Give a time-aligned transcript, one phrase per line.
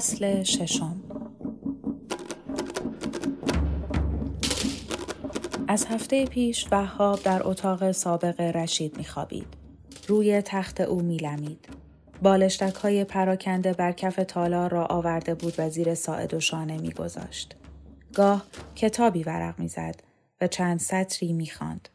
[0.00, 1.00] فصل ششم
[5.68, 9.46] از هفته پیش وهاب در اتاق سابق رشید میخوابید.
[10.08, 11.68] روی تخت او میلمید.
[12.22, 17.56] بالشتک های پراکنده بر کف تالار را آورده بود و زیر ساعد و شانه میگذاشت.
[18.14, 20.02] گاه کتابی ورق می‌زد
[20.40, 21.88] و چند سطری می‌خواند.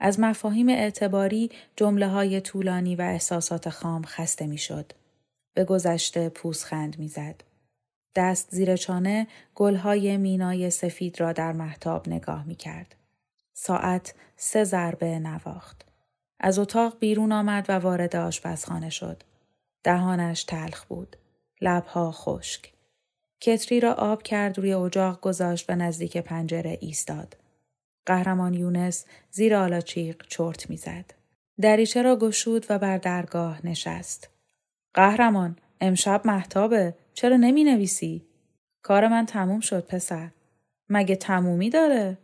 [0.00, 4.92] از مفاهیم اعتباری جمله های طولانی و احساسات خام خسته می‌شد.
[5.58, 7.42] به گذشته پوزخند می‌زد.
[8.14, 12.94] دست زیر چانه گلهای مینای سفید را در محتاب نگاه می کرد.
[13.54, 15.84] ساعت سه ضربه نواخت.
[16.40, 19.22] از اتاق بیرون آمد و وارد آشپزخانه شد.
[19.84, 21.16] دهانش تلخ بود.
[21.60, 22.72] لبها خشک.
[23.40, 27.36] کتری را آب کرد روی اجاق گذاشت و نزدیک پنجره ایستاد.
[28.06, 31.14] قهرمان یونس زیر آلاچیق چرت می‌زد.
[31.60, 34.37] دریچه را گشود و بر درگاه نشست.
[34.98, 38.26] قهرمان امشب محتابه چرا نمی نویسی؟
[38.82, 40.30] کار من تموم شد پسر.
[40.88, 42.18] مگه تمومی داره؟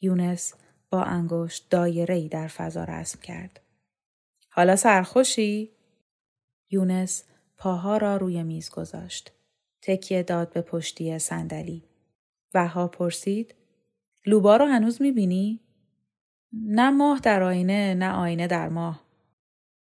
[0.00, 0.54] یونس
[0.90, 3.60] با انگشت دایره ای در فضا رسم کرد.
[4.50, 5.70] حالا سرخوشی؟
[6.70, 7.24] یونس
[7.56, 9.32] پاها را روی میز گذاشت.
[9.82, 11.84] تکیه داد به پشتی صندلی.
[12.54, 13.54] وها پرسید
[14.26, 15.60] لوبا رو هنوز می‌بینی؟
[16.52, 19.04] نه ماه در آینه نه آینه در ماه.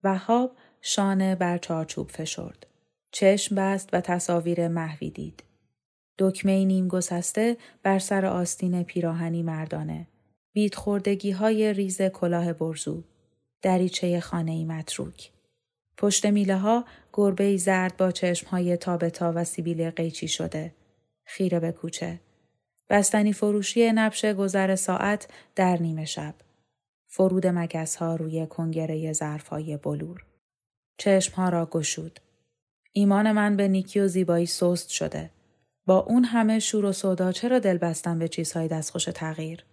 [0.04, 2.68] وهاب شانه بر چارچوب فشرد.
[3.12, 5.44] چشم بست و تصاویر محوی دید.
[6.20, 10.08] دکمه نیم گسسته بر سر آستین پیراهنی مردانه.
[10.54, 13.04] بیت خوردگی های ریز کلاه برزو.
[13.62, 15.32] دریچه خانه ای متروک.
[15.98, 20.74] پشت میله ها گربه زرد با چشم های تابتا و سیبیل قیچی شده.
[21.26, 22.20] خیره به کوچه.
[22.90, 26.36] بستنی فروشی نبش گذر ساعت در نیمه شب.
[27.08, 30.31] فرود مگس ها روی کنگره ظرف های بلور.
[30.98, 32.20] چشم ها را گشود.
[32.92, 35.30] ایمان من به نیکی و زیبایی سست شده.
[35.86, 39.66] با اون همه شور و صدا چرا دل بستن به چیزهای دستخوش تغییر؟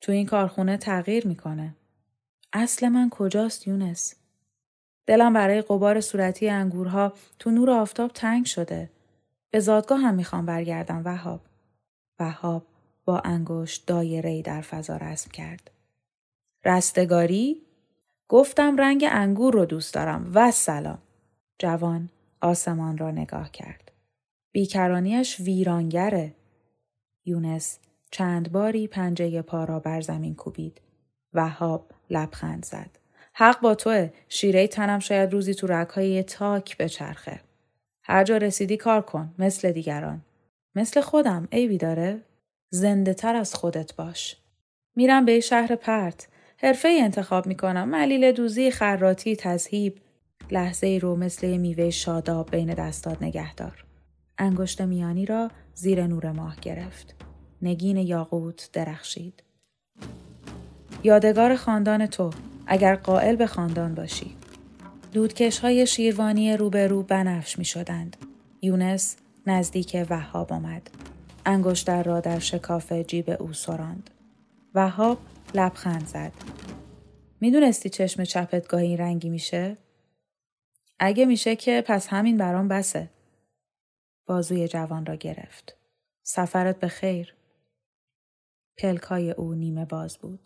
[0.00, 1.74] تو این کارخونه تغییر می‌کنه.
[2.52, 4.14] اصل من کجاست یونس؟
[5.06, 8.90] دلم برای قبار صورتی انگورها تو نور آفتاب تنگ شده.
[9.50, 11.40] به زادگاه هم می‌خوام برگردم وهاب.
[12.18, 12.66] وهاب
[13.04, 15.70] با انگشت دایره در فضا رسم کرد.
[16.64, 17.62] رستگاری؟
[18.32, 20.98] گفتم رنگ انگور رو دوست دارم و سلام.
[21.58, 22.08] جوان
[22.40, 23.92] آسمان را نگاه کرد.
[24.52, 26.34] بیکرانیش ویرانگره.
[27.24, 27.78] یونس
[28.10, 30.80] چند باری پنجه پا را بر زمین کوبید.
[31.34, 32.90] وهاب لبخند زد.
[33.32, 37.40] حق با توه شیره تنم شاید روزی تو رگهای تاک بچرخه.
[38.02, 40.22] هر جا رسیدی کار کن مثل دیگران.
[40.74, 42.20] مثل خودم عیبی داره؟
[42.70, 44.36] زنده تر از خودت باش.
[44.96, 46.28] میرم به شهر پرت.
[46.62, 47.88] حرفه انتخاب می‌کنم.
[47.88, 49.98] ملیل دوزی خراتی تذهیب.
[50.50, 53.84] لحظه ای رو مثل میوه شاداب بین دستات نگهدار.
[54.38, 57.14] انگشت میانی را زیر نور ماه گرفت.
[57.62, 59.42] نگین یاقوت درخشید.
[61.02, 62.30] یادگار خاندان تو
[62.66, 64.36] اگر قائل به خاندان باشی.
[65.12, 68.16] دودکش های شیروانی روبرو بنفش می شدند.
[68.62, 69.16] یونس
[69.46, 70.90] نزدیک وهاب آمد.
[71.46, 74.10] انگشتر را در شکاف جیب او سراند.
[74.74, 75.18] وهاب
[75.54, 76.32] لبخند زد.
[77.40, 79.76] می‌دونستی چشم چپت گاهی رنگی میشه؟
[80.98, 83.10] اگه میشه که پس همین برام بسه.
[84.26, 85.76] بازوی جوان را گرفت.
[86.22, 87.34] سفرت به خیر.
[88.78, 90.40] پلکای او نیمه باز بود.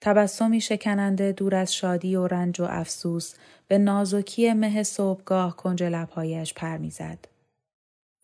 [0.00, 3.34] تبسمی شکننده دور از شادی و رنج و افسوس
[3.68, 7.18] به نازکی مه صبحگاه کنج لبهایش پر می‌زد.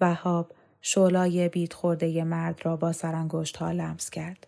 [0.00, 4.46] وهاب شولای بیت خورده مرد را با سرانگشت ها لمس کرد.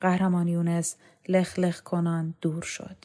[0.00, 0.96] قهرمان یونس
[1.28, 2.96] لخ لخ کنان دور شد.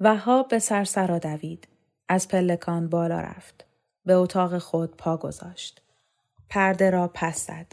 [0.00, 1.68] وهاب به سرسرا دوید.
[2.08, 3.64] از پلکان بالا رفت.
[4.04, 5.82] به اتاق خود پا گذاشت.
[6.48, 7.72] پرده را پس زد.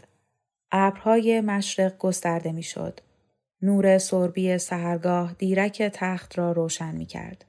[0.72, 3.00] ابرهای مشرق گسترده می‌شد.
[3.62, 7.44] نور سربی سهرگاه دیرک تخت را روشن می کرد.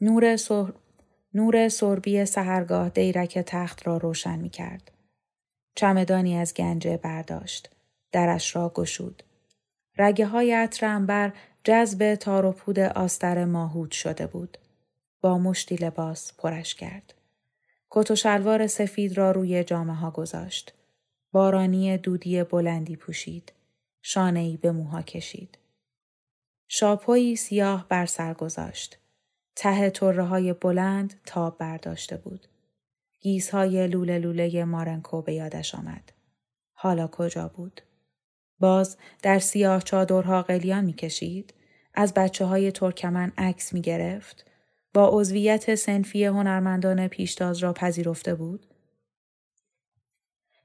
[0.00, 0.36] نور.
[1.34, 4.91] نور سربی سهرگاه دیرک تخت را روشن می کرد.
[5.74, 7.70] چمدانی از گنجه برداشت.
[8.12, 9.22] درش را گشود.
[9.98, 11.32] رگه های عطر
[11.64, 14.58] جذب تار و پود آستر ماهود شده بود.
[15.20, 17.14] با مشتی لباس پرش کرد.
[17.90, 20.74] کت و شلوار سفید را روی جامعه ها گذاشت.
[21.32, 23.52] بارانی دودی بلندی پوشید.
[24.02, 25.58] شانه به موها کشید.
[26.68, 28.98] شاپویی سیاه بر سر گذاشت.
[29.56, 32.48] ته طره های بلند تاب برداشته بود.
[33.22, 36.12] گیزهای لوله لوله مارنکو به یادش آمد.
[36.72, 37.80] حالا کجا بود؟
[38.60, 41.54] باز در سیاه چادرها قلیان می کشید.
[41.94, 44.50] از بچه های ترکمن عکس می گرفت.
[44.94, 48.66] با عضویت سنفی هنرمندان پیشتاز را پذیرفته بود.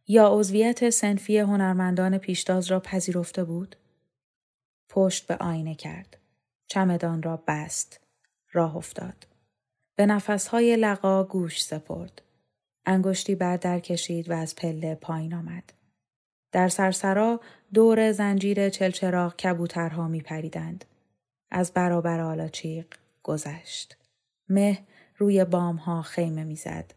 [0.08, 3.76] یا عضویت سنفی هنرمندان پیشتاز را پذیرفته بود؟
[4.90, 6.18] پشت به آینه کرد.
[6.68, 8.00] چمدان را بست.
[8.52, 9.28] راه افتاد.
[9.96, 12.22] به نفسهای لقا گوش سپرد.
[12.90, 15.74] انگشتی بر در کشید و از پله پایین آمد.
[16.52, 17.42] در سرسرا
[17.74, 20.86] دور زنجیر چلچراغ کبوترها می پریدند.
[21.52, 22.86] از برابر آلاچیق
[23.24, 23.98] گذشت.
[24.50, 24.80] مه
[25.18, 26.94] روی بامها خیمه می‌زد.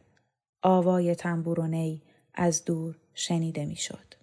[0.62, 2.02] آوای تنبور و نی
[2.34, 4.14] از دور شنیده می‌شد.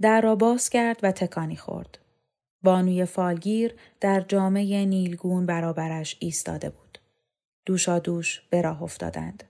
[0.00, 1.98] در را باز کرد و تکانی خورد.
[2.62, 6.89] بانوی فالگیر در جامعه نیلگون برابرش ایستاده بود.
[7.66, 9.44] دوشا دوش به راه افتادند.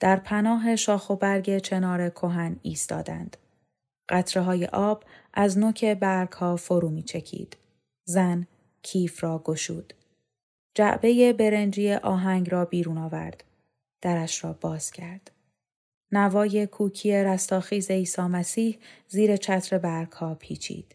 [0.00, 3.36] در پناه شاخ و برگ چنار کهن ایستادند.
[4.08, 5.04] قطره های آب
[5.34, 7.56] از نوک برگ ها فرو می چکید.
[8.04, 8.46] زن
[8.82, 9.94] کیف را گشود.
[10.74, 13.44] جعبه برنجی آهنگ را بیرون آورد.
[14.00, 15.30] درش را باز کرد.
[16.12, 18.78] نوای کوکی رستاخیز عیسی مسیح
[19.08, 20.94] زیر چتر برگ ها پیچید.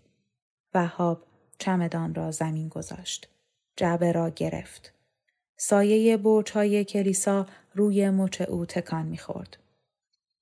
[0.73, 1.23] وهاب
[1.59, 3.29] چمدان را زمین گذاشت.
[3.77, 4.93] جعبه را گرفت.
[5.65, 6.19] سایه
[6.53, 9.57] های کلیسا روی مچ او تکان می‌خورد.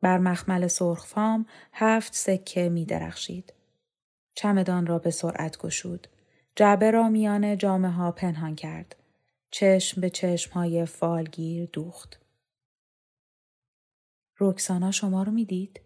[0.02, 3.54] بر مخمل سرخفام هفت سکه می درخشید.
[4.36, 6.08] چمدان را به سرعت گشود.
[6.56, 8.96] جعبه را میان جامعه ها پنهان کرد.
[9.52, 12.20] چشم به چشم های فالگیر دوخت.
[14.38, 15.82] روکسانا شما رو می‌دید؟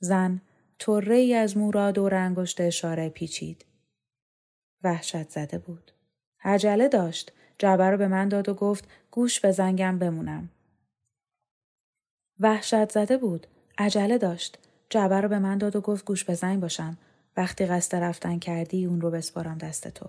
[0.00, 0.40] زن
[0.78, 3.64] طره ای از مورا دور انگشت اشاره پیچید.
[4.84, 5.92] وحشت زده بود.
[6.42, 7.32] عجله داشت.
[7.58, 10.48] جعبه رو به من داد و گفت گوش به زنگم بمونم.
[12.40, 13.46] وحشت زده بود.
[13.78, 14.58] عجله داشت.
[14.90, 16.98] جعبه رو به من داد و گفت گوش به زنگ باشم.
[17.36, 20.06] وقتی قصد رفتن کردی اون رو بسپارم دست تو.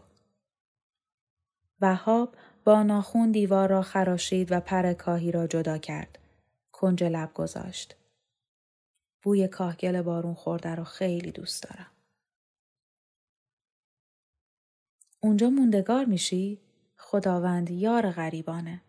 [1.82, 6.20] وهاب با ناخون دیوار را خراشید و پر کاهی را جدا کرد.
[6.72, 7.96] کنج لب گذاشت.
[9.24, 11.92] بوی کاهگل بارون خورده را خیلی دوست دارم.
[15.24, 16.60] اونجا موندگار میشی؟
[16.98, 18.82] خداوند یار غریبانه.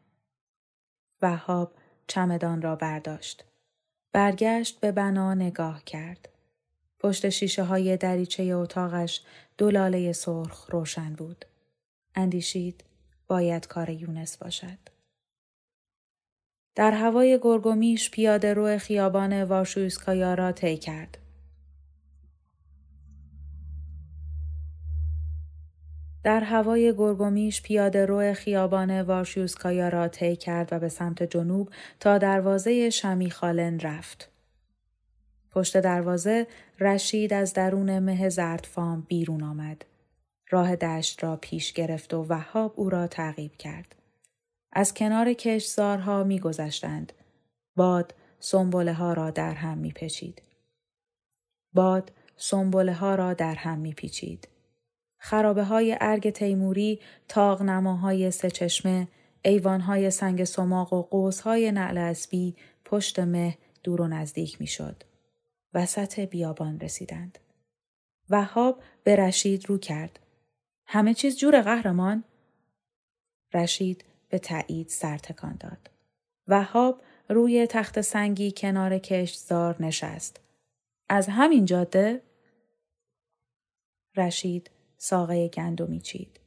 [1.22, 1.72] وهاب
[2.06, 3.44] چمدان را برداشت.
[4.12, 6.28] برگشت به بنا نگاه کرد.
[6.98, 9.20] پشت شیشه های دریچه اتاقش
[9.58, 11.44] دو سرخ روشن بود.
[12.14, 12.84] اندیشید
[13.28, 14.78] باید کار یونس باشد.
[16.74, 21.18] در هوای گرگومیش پیاده رو خیابان وارشویسکایا را طی کرد.
[26.24, 32.18] در هوای گرگومیش پیاده رو خیابان وارشوسکایا را طی کرد و به سمت جنوب تا
[32.18, 34.30] دروازه شمی خالن رفت.
[35.50, 36.46] پشت دروازه
[36.80, 39.84] رشید از درون مه زردفام بیرون آمد.
[40.50, 43.94] راه دشت را پیش گرفت و وهاب او را تعقیب کرد.
[44.72, 47.12] از کنار کشزارها می گذشتند.
[47.76, 50.42] باد سنبوله ها را در هم می پچید.
[51.72, 54.48] باد سنبوله ها را در هم می پیچید.
[55.24, 59.08] خرابه های ارگ تیموری، تاغ نماهای سه چشمه،
[59.66, 65.02] های سنگ سماق و های نعل اسبی پشت مه دور و نزدیک می شد.
[65.74, 67.38] وسط بیابان رسیدند.
[68.30, 70.20] وهاب به رشید رو کرد.
[70.86, 72.24] همه چیز جور قهرمان؟
[73.54, 75.90] رشید به تایید سر تکان داد.
[76.48, 80.40] وهاب روی تخت سنگی کنار کشتزار نشست.
[81.08, 82.22] از همین جاده؟
[84.16, 84.70] رشید
[85.04, 86.40] ساقه گندمی چید.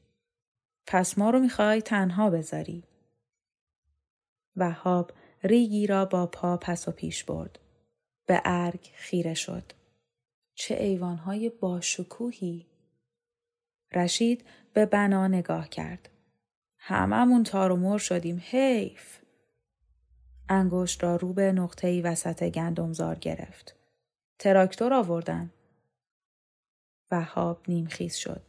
[0.87, 2.83] پس ما رو می‌خوای تنها بذاری.
[4.55, 5.11] وهاب
[5.43, 7.59] ریگی را با پا پس و پیش برد.
[8.25, 9.71] به ارگ خیره شد.
[10.53, 12.65] چه ایوانهای باشکوهی!
[13.93, 16.09] رشید به بنا نگاه کرد.
[16.77, 19.19] هممون تار و مر شدیم حیف.
[20.49, 23.75] انگشت را رو به نقطه‌ای وسط گندمزار گرفت.
[24.39, 25.51] تراکتور آوردن.
[27.11, 28.41] وهاب نیمخیز شد.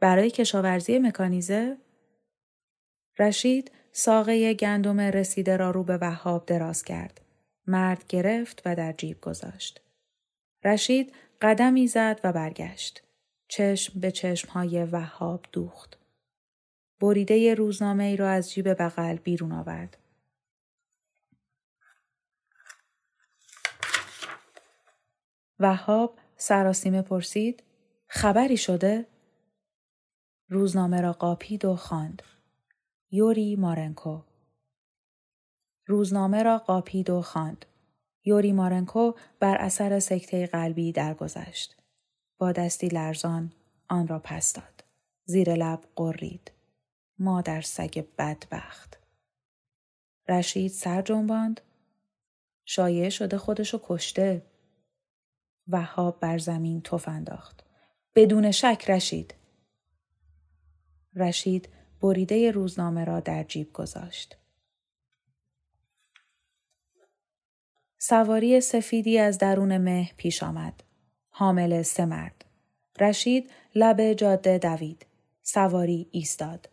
[0.00, 1.76] برای کشاورزی مکانیزه؟
[3.18, 7.20] رشید ساقه گندم رسیده را رو به وهاب دراز کرد.
[7.66, 9.80] مرد گرفت و در جیب گذاشت.
[10.64, 13.02] رشید قدمی زد و برگشت.
[13.48, 15.98] چشم به چشمهای وهاب دوخت.
[17.00, 19.96] بریده روزنامه ای را از جیب بغل بیرون آورد.
[25.60, 27.62] وهاب سراسیمه پرسید
[28.06, 29.06] خبری شده؟
[30.48, 32.22] روزنامه را قاپید و خواند.
[33.10, 34.22] یوری مارنکو
[35.86, 37.66] روزنامه را قاپید و خواند.
[38.24, 41.76] یوری مارنکو بر اثر سکته قلبی درگذشت.
[42.38, 43.52] با دستی لرزان
[43.88, 44.84] آن را پس داد.
[45.24, 46.52] زیر لب قرید.
[47.18, 48.98] مادر سگ بدبخت.
[50.28, 51.60] رشید سر جنباند.
[52.64, 54.42] شایع شده خودشو کشته.
[55.68, 57.64] وهاب بر زمین تف انداخت.
[58.14, 59.34] بدون شک رشید.
[61.16, 61.68] رشید
[62.00, 64.36] بریده روزنامه را در جیب گذاشت.
[67.98, 70.82] سواری سفیدی از درون مه پیش آمد.
[71.30, 72.44] حامل سه مرد.
[73.00, 75.06] رشید لب جاده دوید.
[75.42, 76.68] سواری ایستاد.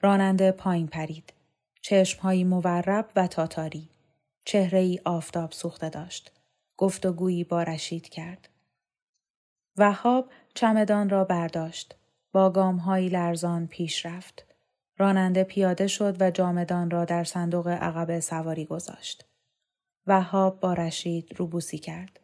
[0.00, 1.32] راننده پایین پرید.
[1.82, 3.88] چشمهایی مورب و تاتاری.
[4.44, 6.39] چهره ای آفتاب سوخته داشت.
[6.80, 8.48] گفتگویی با رشید کرد.
[9.76, 11.96] وهاب چمدان را برداشت.
[12.32, 14.46] با گامهایی لرزان پیش رفت.
[14.98, 19.24] راننده پیاده شد و جامدان را در صندوق عقب سواری گذاشت.
[20.06, 22.20] وهاب با رشید روبوسی کرد.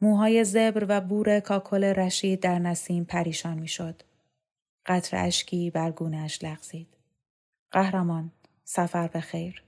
[0.00, 4.02] موهای زبر و بور کاکل رشید در نسیم پریشان می‌شد.
[4.86, 6.96] قطر اشکی بر گونهش لغزید.
[7.70, 8.32] قهرمان
[8.64, 9.62] سفر به خیر.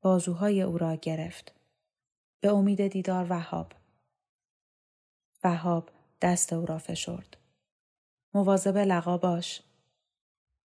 [0.00, 1.52] بازوهای او را گرفت.
[2.46, 3.72] به امید دیدار وهاب.
[5.44, 7.36] وهاب دست او را فشرد.
[8.34, 9.62] مواظب لقا باش.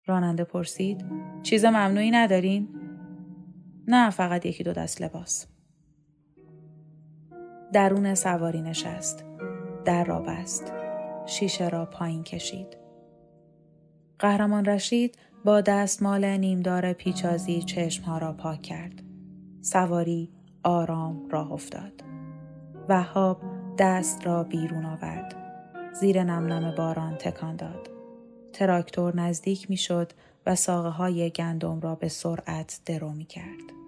[0.05, 1.05] راننده پرسید
[1.43, 2.69] چیز ممنوعی ندارین؟
[3.87, 5.47] نه فقط یکی دو دست لباس.
[7.73, 9.25] درون سواری نشست.
[9.85, 10.73] در را بست.
[11.25, 12.77] شیشه را پایین کشید.
[14.19, 19.03] قهرمان رشید با دستمال نیمدار پیچازی چشمها را پاک کرد.
[19.61, 22.03] سواری آرام راه افتاد.
[22.89, 23.41] وهاب
[23.77, 25.35] دست را بیرون آورد.
[25.93, 27.89] زیر نم باران تکان داد.
[28.53, 30.11] تراکتور نزدیک می شد
[30.45, 33.80] و ساقه های گندم را به سرعت درو می کرد.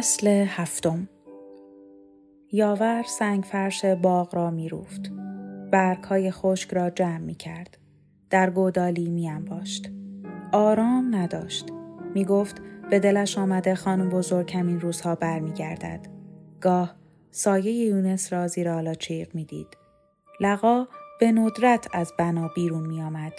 [0.00, 1.08] فصل هفتم
[2.52, 5.10] یاور سنگ فرش باغ را می روفت.
[5.72, 7.78] برگ های خشک را جمع می کرد.
[8.30, 9.90] در گودالی می انباشت.
[10.52, 11.66] آرام نداشت.
[12.14, 16.00] می گفت به دلش آمده خانم بزرگ کمین روزها بر می گردد.
[16.60, 16.96] گاه
[17.30, 19.76] سایه یونس را زیر آلاچیق می دید.
[20.40, 20.86] لقا
[21.20, 23.32] به ندرت از بنا بیرون می آمد.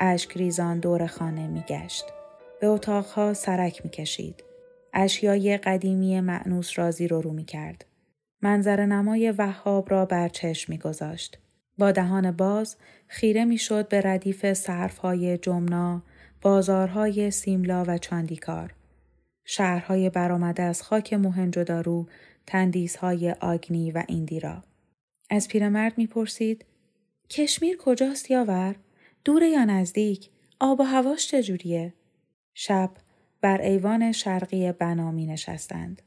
[0.00, 2.04] اشک ریزان دور خانه می گشت.
[2.60, 4.44] به اتاقها سرک می کشید.
[4.94, 7.84] اشیای قدیمی معنوس را زیر و رو می کرد.
[8.42, 11.38] منظر نمای وهاب را بر چشم می گذاشت.
[11.78, 16.02] با دهان باز خیره می شد به ردیف صرفهای جمنا،
[16.42, 18.74] بازارهای سیملا و چاندیکار.
[19.44, 22.06] شهرهای برآمده از خاک موهنجودارو،
[22.46, 24.62] تندیسهای آگنی و ایندیرا.
[25.30, 26.64] از پیرمرد می‌پرسید
[27.30, 28.76] کشمیر کجاست یاور؟
[29.24, 31.94] دوره یا نزدیک؟ آب و هواش چجوریه؟
[32.54, 32.90] شب
[33.44, 36.02] بر ایوان شرقی بنا می نشستند.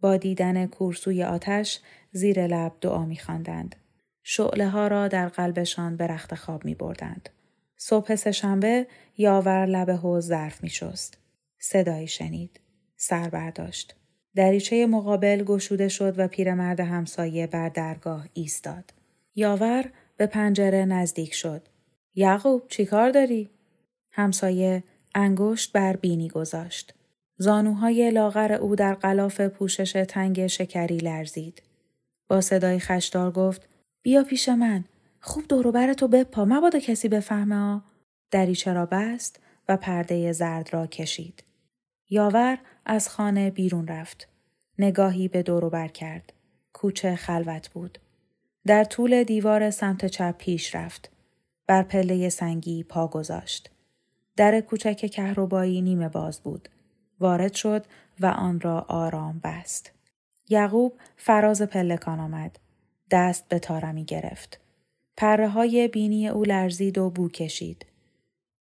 [0.00, 1.80] با دیدن کورسوی آتش
[2.12, 3.76] زیر لب دعا می خواندند.
[4.22, 7.28] شعله ها را در قلبشان به رخت خواب می بردند.
[7.76, 8.86] صبح سهشنبه
[9.16, 11.18] یاور لب حوز ظرف می شست.
[11.58, 12.60] صدایی شنید.
[12.96, 13.96] سر برداشت.
[14.34, 18.94] دریچه مقابل گشوده شد و پیرمرد همسایه بر درگاه ایستاد.
[19.34, 19.84] یاور
[20.16, 21.62] به پنجره نزدیک شد.
[22.14, 23.50] یعقوب چیکار داری؟
[24.10, 24.82] همسایه
[25.14, 26.94] انگشت بر بینی گذاشت.
[27.36, 31.62] زانوهای لاغر او در قلاف پوشش تنگ شکری لرزید.
[32.28, 33.68] با صدای خشدار گفت
[34.02, 34.84] بیا پیش من.
[35.20, 37.82] خوب دوروبر تو بپا مبادا کسی بفهمه ها.
[38.30, 41.44] دریچه را بست و پرده زرد را کشید.
[42.10, 44.28] یاور از خانه بیرون رفت.
[44.78, 46.32] نگاهی به دوروبر کرد.
[46.72, 47.98] کوچه خلوت بود.
[48.66, 51.10] در طول دیوار سمت چپ پیش رفت.
[51.66, 53.71] بر پله سنگی پا گذاشت.
[54.42, 56.68] در کوچک کهربایی نیمه باز بود.
[57.20, 57.84] وارد شد
[58.20, 59.92] و آن را آرام بست.
[60.48, 62.58] یعقوب فراز پلکان آمد.
[63.10, 64.60] دست به تارمی گرفت.
[65.16, 67.86] پره های بینی او لرزید و بو کشید.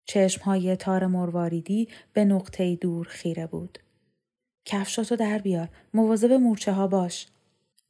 [0.05, 3.79] چشم های تار مرواریدی به نقطه دور خیره بود.
[4.65, 5.69] کفشاتو در بیار.
[5.93, 7.27] مواظب مورچه ها باش.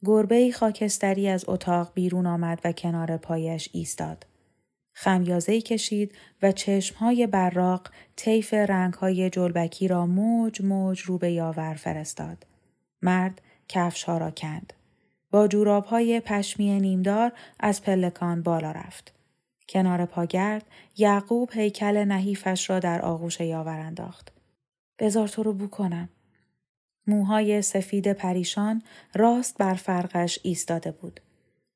[0.04, 4.31] گربه خاکستری از اتاق بیرون آمد و کنار پایش ایستاد.
[4.92, 12.46] خمیازهی کشید و چشمهای براق طیف رنگهای جلبکی را موج موج رو به یاور فرستاد.
[13.02, 14.72] مرد کفشها را کند.
[15.30, 19.12] با جورابهای پشمی نیمدار از پلکان بالا رفت.
[19.68, 24.32] کنار پاگرد یعقوب هیکل نحیفش را در آغوش یاور انداخت.
[24.98, 26.08] بزار تو رو بو کنم.
[27.06, 28.82] موهای سفید پریشان
[29.14, 31.20] راست بر فرقش ایستاده بود.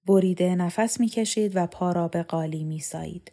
[0.07, 3.33] بریده نفس می‌کشید و پا را به قالی میسایید.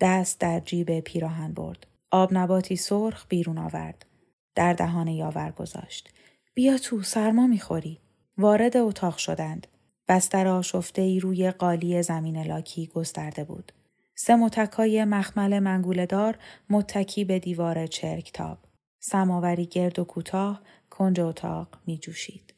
[0.00, 1.86] دست در جیب پیراهن برد.
[2.10, 4.06] آب نباتی سرخ بیرون آورد.
[4.54, 6.10] در دهان یاور گذاشت.
[6.54, 7.98] بیا تو سرما می‌خوری.
[8.38, 9.66] وارد اتاق شدند.
[10.08, 13.72] بستر آشفته ای روی قالی زمین لاکی گسترده بود.
[14.14, 16.38] سه متکای مخمل منگولدار
[16.70, 18.58] متکی به دیوار چرکتاب.
[19.00, 22.54] سماوری گرد و کوتاه کنج اتاق می جوشید.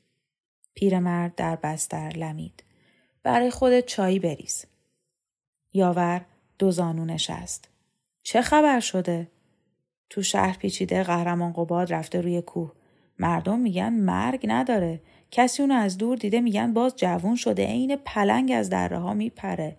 [0.74, 2.62] پیرمرد در بستر لمید.
[3.26, 4.64] برای خودت چایی بریز.
[5.72, 6.26] یاور
[6.58, 7.68] دو زانو نشست.
[8.22, 9.30] چه خبر شده؟
[10.10, 12.72] تو شهر پیچیده قهرمان قباد رفته روی کوه.
[13.18, 15.02] مردم میگن مرگ نداره.
[15.30, 19.76] کسی اونو از دور دیده میگن باز جوون شده عین پلنگ از دره ها میپره.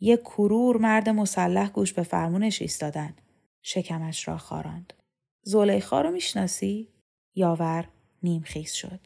[0.00, 3.14] یه کرور مرد مسلح گوش به فرمونش ایستادن.
[3.62, 4.92] شکمش را خاراند.
[5.42, 6.88] زلیخا رو می‌شناسی؟
[7.34, 7.88] یاور
[8.22, 9.00] نیمخیز شد.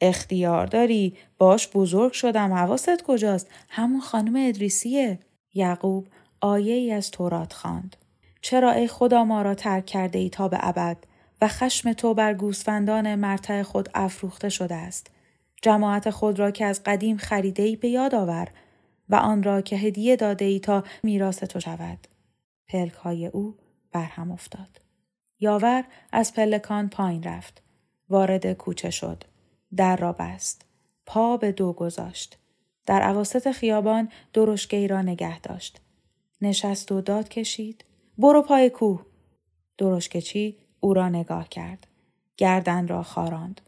[0.00, 1.16] اختیار داری.
[1.38, 2.52] باش بزرگ شدم.
[2.52, 5.18] حواست کجاست؟ همون خانم ادریسیه.
[5.54, 6.06] یعقوب
[6.40, 7.96] آیه ای از تورات خواند.
[8.40, 10.96] چرا ای خدا ما را ترک کرده ای تا به ابد
[11.40, 15.10] و خشم تو بر گوسفندان مرتع خود افروخته شده است؟
[15.62, 18.48] جماعت خود را که از قدیم خریده ای به یاد آور
[19.08, 21.98] و آن را که هدیه داده ای تا میراث تو شود.
[22.68, 23.56] پلک های او
[23.92, 24.80] برهم افتاد.
[25.40, 27.62] یاور از پلکان پایین رفت.
[28.08, 29.24] وارد کوچه شد.
[29.76, 30.64] در را بست.
[31.06, 32.38] پا به دو گذاشت.
[32.86, 35.80] در عواست خیابان درشگی را نگه داشت.
[36.40, 37.84] نشست و داد کشید.
[38.18, 39.04] برو پای کوه.
[39.78, 41.86] درشکچی او را نگاه کرد.
[42.36, 43.60] گردن را خاراند.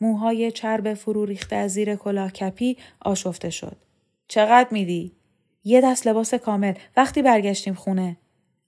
[0.00, 3.76] موهای چرب فرو ریخته از زیر کلاه کپی آشفته شد.
[4.28, 5.12] چقدر میدی؟
[5.64, 8.16] یه دست لباس کامل وقتی برگشتیم خونه.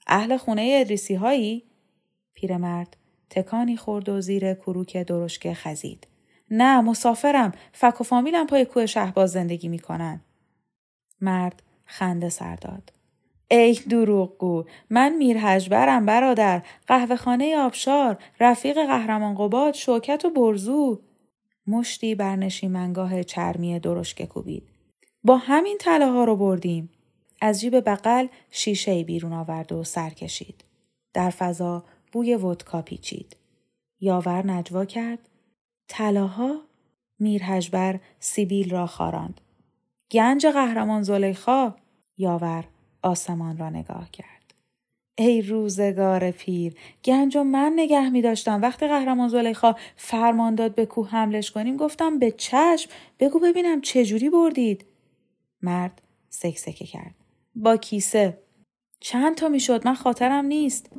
[0.07, 1.63] اهل خونه ادریسی هایی؟
[2.35, 2.97] پیرمرد
[3.31, 6.07] تکانی خورد و زیر کروک درشکه خزید.
[6.51, 7.53] نه مسافرم.
[7.73, 10.21] فک و فامیلم پای کوه شهباز زندگی می‌کنن.
[11.21, 12.93] مرد خنده سر داد.
[13.51, 16.63] ای دروغگو من میرهجبرم برادر.
[16.87, 21.01] قهوه خانه آبشار رفیق قهرمان قباد شوکت و برزو.
[21.67, 24.69] مشتی بر نشیمنگاه چرمی درشکه کوبید.
[25.25, 26.91] با همین تله ها رو بردیم.
[27.41, 30.65] از جیب بغل شیشه بیرون آورد و سر کشید.
[31.13, 33.37] در فضا بوی ودکا پیچید.
[34.01, 35.30] یاور نجوا کرد.
[35.93, 36.61] طلاها
[37.19, 39.41] میرهجبر سیبیل را خاراند.
[40.11, 41.75] گنج قهرمان زلیخا
[42.19, 42.65] یاور
[43.03, 44.55] آسمان را نگاه کرد.
[45.19, 46.75] ای روزگار پیر
[47.05, 48.63] گنج و من نگه می داشتم.
[48.63, 54.31] وقتی قهرمان زلیخا فرمان داد به کوه حملش کنیم گفتم به چشم بگو ببینم چجوری
[54.31, 54.85] بردید.
[55.63, 57.15] مرد سکسکه کرد.
[57.55, 58.39] با کیسه.
[59.01, 60.91] چند تا می‌شد من خاطرم نیست.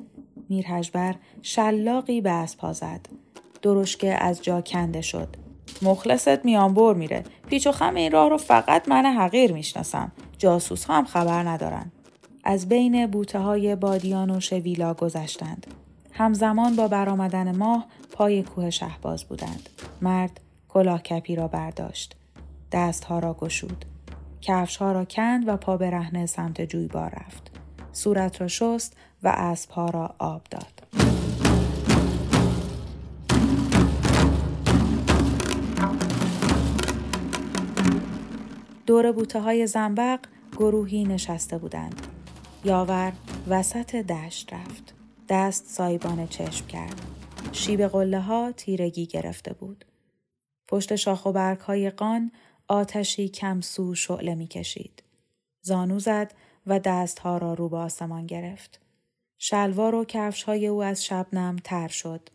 [0.50, 3.08] میرهجبر شلاقی به اسپا زد.
[3.62, 5.36] درشکه از جا کنده شد.
[5.82, 7.24] مخلصت میانبر میره.
[7.50, 10.12] پیچ و خم این راه رو فقط من حقیر می‌شناسم.
[10.38, 11.92] جاسوس هم خبر ندارن.
[12.44, 15.68] از بین بوته های بادیان و شویلا گذشتند.
[16.12, 19.70] همزمان با برآمدن ماه پای کوه شهباز بودند.
[20.02, 22.16] مرد کلاه کپی را برداشت.
[22.72, 23.86] دستها را گشود.
[24.42, 27.52] کفشها را کند و پا برهنه سمت جویبار رفت.
[27.92, 31.21] صورت را شست و اسبها را آب داد.
[38.92, 40.20] دور بوته های زنبق
[40.52, 42.08] گروهی نشسته بودند.
[42.64, 43.14] یاور
[43.48, 44.94] وسط دشت رفت.
[45.30, 47.02] دست سایبان چشم کرد.
[47.52, 49.86] شیب قله ها تیرگی گرفته بود.
[50.68, 52.32] پشت شاخ و برگ های قان
[52.68, 55.04] آتشی کم سو شعله می کشید.
[55.62, 56.34] زانو زد
[56.68, 58.82] و دستها را رو به آسمان گرفت.
[59.38, 62.30] شلوار و کفش های او از شبنم تر شد.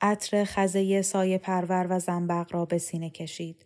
[0.00, 3.64] عطر خزه سایه پرور و زنبق را به سینه کشید.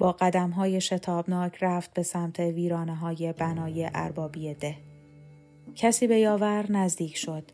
[0.00, 4.76] با قدم های شتابناک رفت به سمت ویرانه های بنای اربابی ده.
[5.74, 7.50] کسی به یاور نزدیک شد.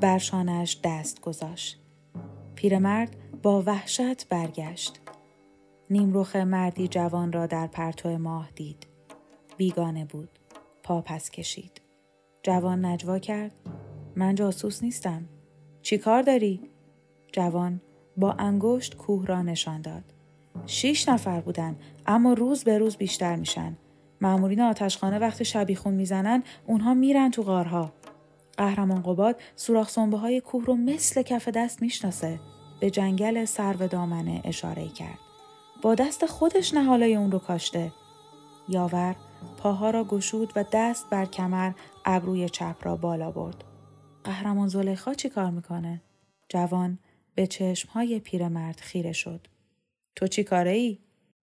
[0.00, 1.80] برشانش دست گذاشت.
[2.54, 5.00] پیرمرد با وحشت برگشت.
[5.90, 8.86] نیمروخ مردی جوان را در پرتو ماه دید.
[9.56, 10.38] بیگانه بود.
[10.82, 11.80] پا پس کشید.
[12.42, 13.52] جوان نجوا کرد.
[14.16, 15.28] من جاسوس نیستم.
[15.82, 16.60] چی کار داری؟
[17.32, 17.80] جوان
[18.16, 20.13] با انگشت کوه را نشان داد.
[20.66, 23.76] شیش نفر بودن اما روز به روز بیشتر میشن.
[24.20, 27.92] معمولین آتشخانه وقتی شبیخون می‌زنن اونها میرن تو غارها.
[28.56, 32.40] قهرمان قباد سوراخ سنبه های کوه رو مثل کف دست می‌شناسه.
[32.80, 35.18] به جنگل سرو دامنه اشاره کرد.
[35.82, 37.92] با دست خودش نهالای اون رو کاشته.
[38.68, 39.16] یاور
[39.58, 41.72] پاها را گشود و دست بر کمر
[42.04, 43.64] ابروی چپ را بالا برد.
[44.24, 46.02] قهرمان زلیخا چی کار می‌کنه؟
[46.48, 46.98] جوان
[47.34, 49.46] به چشمهای پیرمرد خیره شد.
[50.16, 50.98] تو چی کاره ای؟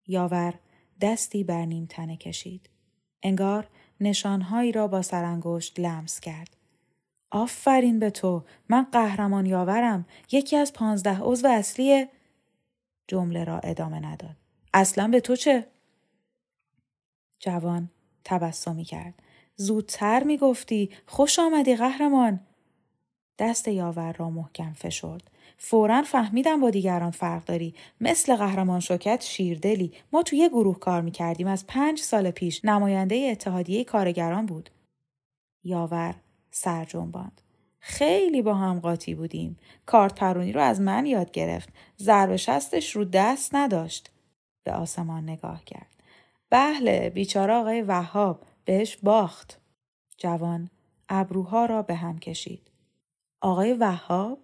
[0.07, 0.53] یاور
[1.01, 2.69] دستی بر نیم تنه کشید.
[3.23, 3.67] انگار
[4.01, 6.57] نشانهایی را با سرانگشت لمس کرد.
[7.31, 12.05] آفرین به تو من قهرمان یاورم یکی از پانزده عضو اصلی
[13.07, 14.36] جمله را ادامه نداد.
[14.73, 15.67] اصلا به تو چه؟
[17.39, 17.89] جوان
[18.23, 19.13] تبسمی کرد.
[19.55, 22.39] زودتر می گفتی خوش آمدی قهرمان.
[23.39, 25.31] دست یاور را محکم فشرد.
[25.63, 27.74] فورا فهمیدم با دیگران فرق داری.
[28.02, 29.93] مثل قهرمان شوکت شیردلی.
[30.13, 31.47] ما توی گروه کار می‌کردیم.
[31.47, 34.69] از پنج سال پیش نماینده اتحادیه کارگران بود.
[35.63, 36.15] یاور
[36.52, 37.41] سر جنباند
[37.80, 39.58] خیلی با هم قاطی بودیم.
[39.86, 41.69] کارت پرونی رو از من یاد گرفت.
[42.00, 44.12] ضرب شستش رو دست نداشت.
[44.63, 45.95] به آسمان نگاه کرد.
[46.50, 49.60] بله بیچاره آقای وهاب بهش باخت.
[50.17, 50.69] جوان
[51.10, 52.71] ابروها را به هم کشید.
[53.41, 54.39] آقای وهاب؟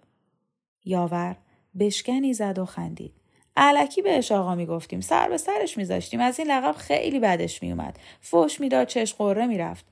[0.84, 1.36] یاور
[1.78, 3.14] بشکنی زد و خندید.
[3.56, 5.00] علکی بهش آقا می‌گفتیم.
[5.00, 6.20] سر به سرش میذاشتیم.
[6.20, 7.98] از این لقب خیلی بدش میومد.
[8.20, 9.84] فوش می‌داد چش قره می‌رفت.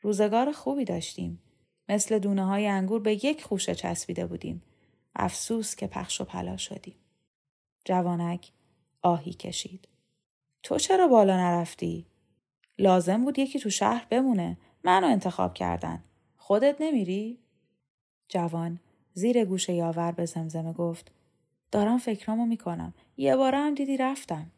[0.00, 1.42] روزگار خوبی داشتیم.
[1.88, 4.62] مثل دونه های انگور به یک خوشه چسبیده بودیم.
[5.16, 6.96] افسوس که پخش و پلا شدیم.
[7.84, 8.52] جوانک
[9.02, 9.88] آهی کشید.
[10.62, 12.06] تو چرا بالا نرفتی؟
[12.78, 14.58] لازم بود یکی تو شهر بمونه.
[14.84, 16.04] منو انتخاب کردن.
[16.36, 17.38] خودت نمیری؟
[18.28, 18.80] جوان
[19.18, 21.12] زیر گوش یاور به زمزمه گفت
[21.72, 24.50] دارم فکرامو می‌کنم یه باره هم دیدی رفتم.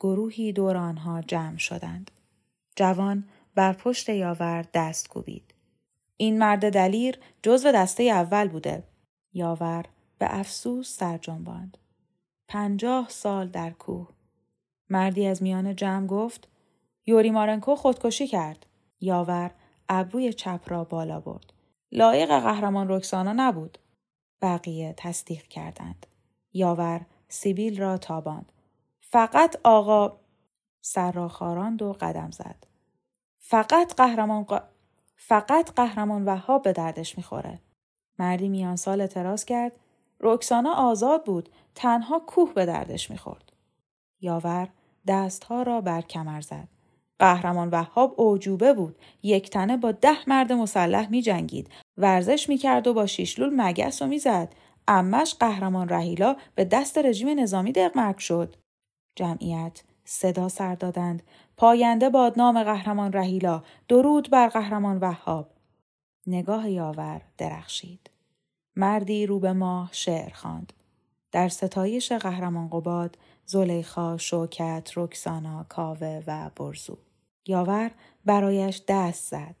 [0.00, 2.10] گروهی دور آنها جمع شدند.
[2.76, 5.54] جوان بر پشت یاور دست کوبید.
[6.16, 8.82] این مرد دلیر جزو دسته اول بوده.
[9.32, 9.84] یاور
[10.18, 11.78] به افسوس سر جنباند.
[12.48, 14.08] پنجاه سال در کوه.
[14.90, 16.48] مردی از میان جمع گفت
[17.06, 18.66] یوری مارنکو خودکشی کرد.
[19.00, 19.50] یاور
[19.88, 21.52] ابروی چپ را بالا برد.
[21.92, 23.78] لایق قهرمان رکسانا نبود.
[24.42, 26.06] بقیه تصدیق کردند.
[26.52, 28.52] یاور سیبیل را تاباند.
[29.00, 30.16] فقط آقا
[30.80, 31.28] سر را
[31.92, 32.66] قدم زد.
[33.38, 34.46] فقط قهرمان
[35.16, 37.60] فقط قهرمان وهاب به دردش می‌خوره.
[38.18, 39.72] مردی میان سال اعتراض کرد.
[40.20, 41.48] رکسانا آزاد بود.
[41.74, 43.52] تنها کوه به دردش می‌خورد.
[44.20, 44.68] یاور
[45.06, 46.68] دستها را بر کمر زد.
[47.20, 48.96] قهرمان وهاب اوجوبه بود.
[49.22, 54.02] یک تنه با ده مرد مسلح می جنگید ورزش می کرد و با شیشلول مگس
[54.02, 54.54] و می زد
[54.88, 58.56] امش قهرمان رهیلا به دست رژیم نظامی دقمرگ شد.
[59.16, 61.22] جمعیت صدا سر دادند.
[61.56, 65.50] پاینده بادنام قهرمان رهیلا درود بر قهرمان وهاب.
[66.26, 68.10] نگاه یاور درخشید.
[68.76, 70.72] مردی رو به ماه شعر خواند.
[71.32, 76.98] در ستایش قهرمان قباد زلیخا شوکت رکسانا کاوه و برزو.
[77.46, 77.90] یاور
[78.24, 79.56] برایش دست زد.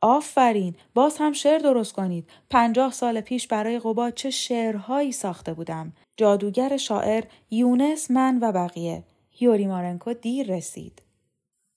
[0.00, 0.74] آفرین!
[0.94, 2.30] باز هم شعر درست کنید.
[2.50, 9.04] پنجاه سال پیش برای قباد چه شعرهایی ساخته بودم؟ جادوگر شاعر یونس من و بقیه.
[9.40, 11.02] یوری مارنکو دیر رسید.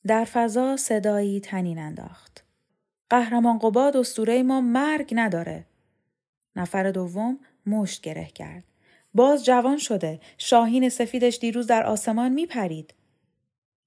[0.08, 2.44] در فضا صدایی تنین انداخت.
[3.10, 5.66] قهرمان قباد استوره ما مرگ نداره.
[6.56, 8.64] نفر دوم مشت گره کرد.
[9.14, 10.20] باز جوان شده.
[10.38, 12.94] شاهین سفیدش دیروز در آسمان میپرید.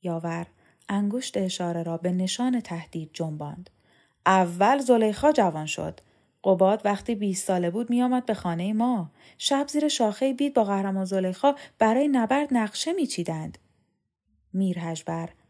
[0.02, 0.46] یاور
[0.92, 3.70] انگشت اشاره را به نشان تهدید جنباند.
[4.26, 6.00] اول زلیخا جوان شد.
[6.44, 9.10] قباد وقتی 20 ساله بود میآمد به خانه ما.
[9.38, 13.58] شب زیر شاخه بید با قهرمان زلیخا برای نبرد نقشه میچیدند.
[14.52, 14.78] میر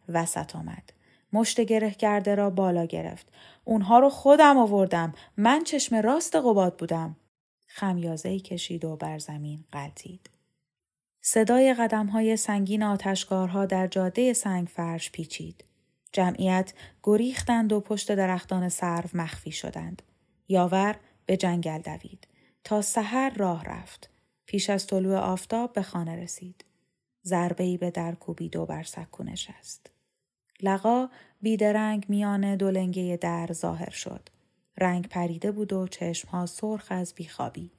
[0.09, 0.93] وسط آمد.
[1.33, 3.27] مشت گره کرده را بالا گرفت.
[3.65, 5.15] اونها رو خودم آوردم.
[5.37, 7.17] من چشم راست قباد بودم.
[7.67, 10.32] خمیازه کشید و بر زمین قلتید.
[11.25, 15.65] صدای قدم های سنگین آتشکارها در جاده سنگ فرش پیچید.
[16.13, 20.03] جمعیت گریختند و پشت درختان سرو مخفی شدند.
[20.49, 22.29] یاور به جنگل دوید.
[22.65, 24.11] تا سحر راه رفت.
[24.47, 26.65] پیش از طلوع آفتاب به خانه رسید.
[27.25, 29.91] ضربه ای به در کوبید و بر سکو نشست.
[30.63, 31.09] لقا
[31.43, 34.29] بیدرنگ میان دولنگه در ظاهر شد.
[34.79, 37.71] رنگ پریده بود و چشمها سرخ از بیخوابی.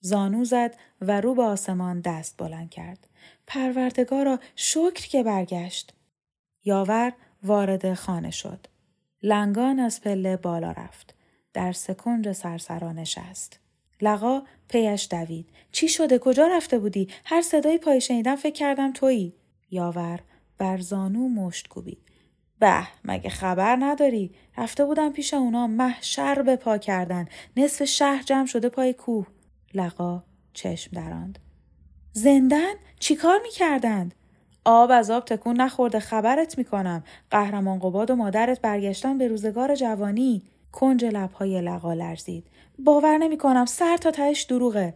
[0.00, 3.08] زانو زد و رو به آسمان دست بلند کرد.
[3.46, 5.94] پروردگارا شکر که برگشت.
[6.64, 8.66] یاور وارد خانه شد.
[9.22, 11.14] لنگان از پله بالا رفت.
[11.52, 13.60] در سکنج سرسرا نشست.
[14.00, 15.48] لقا پیش دوید.
[15.72, 19.34] چی شده؟ کجا رفته بودی؟ هر صدایی پای شنیدم فکر کردم تویی.
[19.70, 20.20] یاور
[20.58, 21.98] بر زانو مشت کوبید.
[22.58, 27.28] به مگه خبر نداری؟ رفته بودم پیش اونا محشر به پا کردن.
[27.56, 29.26] نصف شهر جمع شده پای کوه.
[29.80, 31.38] لقا چشم دراند.
[32.12, 34.14] زندن؟ چیکار می‌کردند؟
[34.64, 37.04] آب از آب تکون نخورده خبرت می‌کنم.
[37.30, 40.42] قهرمان قباد و مادرت برگشتن به روزگار جوانی.
[40.72, 42.46] کنج لبهای لقا لرزید.
[42.78, 44.94] باور نمی‌کنم سر تا تهش دروغه.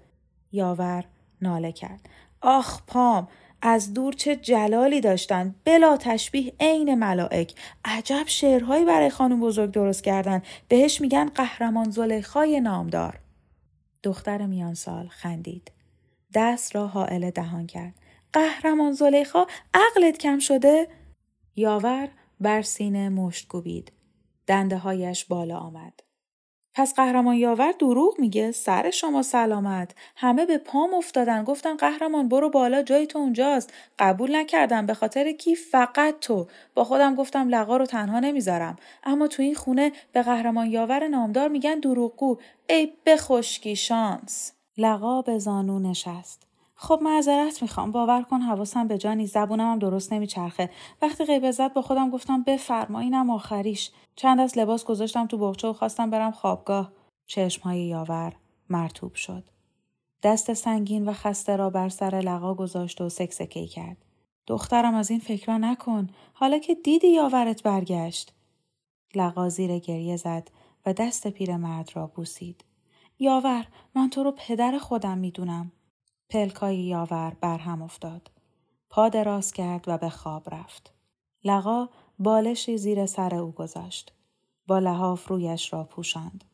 [0.52, 1.04] یاور
[1.42, 2.08] ناله کرد.
[2.40, 3.28] آخ پام
[3.62, 10.04] از دور چه جلالی داشتند بلا تشبیه عین ملائک عجب شعرهایی برای خانم بزرگ درست
[10.04, 13.18] کردن بهش میگن قهرمان زلیخای نامدار
[14.02, 15.72] دختر میان سال خندید.
[16.34, 17.94] دست را حائل دهان کرد.
[18.32, 20.88] قهرمان زلیخا عقلت کم شده؟
[21.56, 22.08] یاور
[22.40, 23.92] بر سینه مشت کوبید.
[24.46, 26.00] دنده هایش بالا آمد.
[26.74, 28.52] پس قهرمان یاور دروغ میگه.
[28.52, 29.94] سر شما سلامت.
[30.16, 31.44] همه به پام افتادن.
[31.44, 33.72] گفتن قهرمان برو بالا جای تو اونجاست.
[33.98, 34.86] قبول نکردم.
[34.86, 36.46] به خاطر کی؟ فقط تو.
[36.74, 38.76] با خودم گفتم لقا رو تنها نمی‌ذارم.
[39.04, 42.38] اما تو این خونه به قهرمان یاور نامدار میگن دروغگو.
[42.68, 44.52] ای بخشکی شانس.
[44.78, 46.51] لقا به زانو نشست.
[46.82, 47.92] خب معذرت می‌خوام.
[47.92, 50.70] باور کن حواسم به جانی زبونم هم درست نمیچرخه.
[51.02, 53.90] وقتی غیبه زد با خودم گفتم بفرما اینم آخریش.
[54.16, 56.92] چند از لباس گذاشتم تو بغچه و خواستم برم خوابگاه.
[57.26, 58.32] چشمهای یاور
[58.70, 59.44] مرتوب شد.
[60.22, 63.96] دست سنگین و خسته را بر سر لقا گذاشت و سکسکی کرد.
[64.46, 66.08] دخترم از این فکرها نکن.
[66.32, 68.34] حالا که دیدی یاورت برگشت.
[69.14, 70.48] لقا زیر گریه زد
[70.86, 72.64] و دست پیرمرد را بوسید.
[73.18, 75.72] یاور من تو رو پدر خودم می‌دونم.
[76.32, 78.30] پلکای یاور برهم افتاد.
[78.90, 80.92] پا دراز کرد و به خواب رفت.
[81.44, 84.12] لقا بالشی زیر سر او گذاشت.
[84.66, 86.44] با لحاف رویش را پوشاند.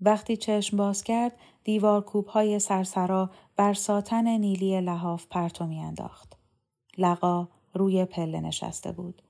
[0.00, 1.32] وقتی چشم باز کرد
[1.64, 6.36] دیوار کوبهای سرسرا بر ساتن نیلی لحاف پرتو انداخت.
[6.98, 9.22] لقا روی پله نشسته بود.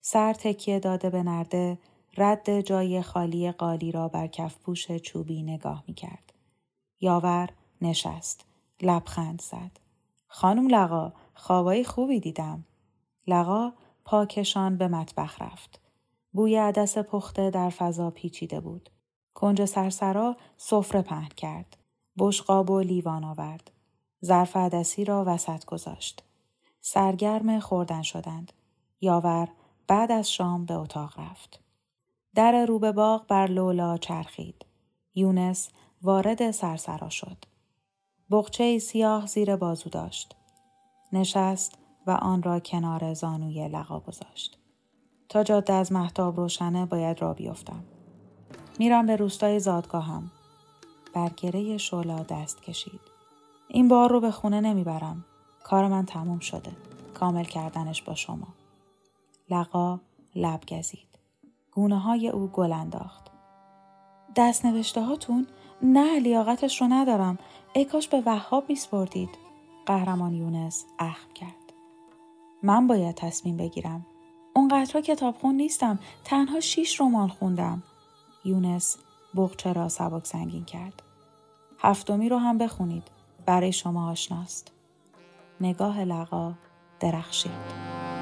[0.00, 1.78] سر تکیه داده به نرده
[2.16, 6.32] رد جای خالی قالی را بر کف پوش چوبی نگاه می کرد.
[7.00, 7.48] یاور
[7.80, 8.51] نشست.
[8.82, 9.70] لبخند زد.
[10.26, 12.64] خانم لقا خوابای خوبی دیدم.
[13.26, 13.72] لقا
[14.04, 15.80] پاکشان به مطبخ رفت.
[16.32, 18.90] بوی عدس پخته در فضا پیچیده بود.
[19.34, 21.76] کنج سرسرا سفره پهن کرد.
[22.18, 23.70] بشقاب و لیوان آورد.
[24.24, 26.22] ظرف عدسی را وسط گذاشت.
[26.80, 28.52] سرگرم خوردن شدند.
[29.00, 29.48] یاور
[29.86, 31.60] بعد از شام به اتاق رفت.
[32.34, 34.64] در روبه باغ بر لولا چرخید.
[35.14, 35.68] یونس
[36.02, 37.51] وارد سرسرا شد.
[38.30, 40.36] بغچه سیاه زیر بازو داشت.
[41.12, 44.58] نشست و آن را کنار زانوی لقا گذاشت.
[45.28, 47.84] تا جاده از محتاب روشنه باید را بیفتم.
[48.78, 50.30] میرم به روستای زادگاهم.
[51.14, 53.00] برگره شولا دست کشید.
[53.68, 55.24] این بار رو به خونه نمی‌برم.
[55.64, 56.72] کار من تموم شده.
[57.14, 58.48] کامل کردنش با شما.
[59.50, 60.00] لقا
[60.34, 61.18] لب گزید.
[61.72, 63.30] گونه های او گل انداخت.
[64.36, 65.46] دست نوشته هاتون؟
[65.82, 67.38] نه لیاقتش رو ندارم.
[67.72, 69.28] ای کاش به وهاب میسپردید
[69.86, 71.72] قهرمان یونس اخم کرد.
[72.62, 74.06] من باید تصمیم بگیرم.
[74.54, 75.98] اونقدرها کتابخون نیستم.
[76.24, 77.82] تنها شیش رمان خوندم.
[78.44, 78.96] یونس
[79.34, 81.02] بغچه را سبک سنگین کرد.
[81.78, 83.02] هفتمی رو هم بخونید.
[83.46, 84.72] برای شما آشناست.
[85.60, 86.52] نگاه لقا
[87.00, 88.21] درخشید.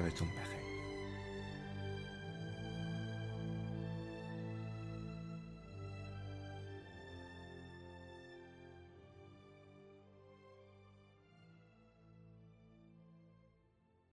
[0.00, 0.29] Evet um.